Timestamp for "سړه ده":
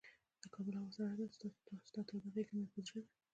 0.95-1.77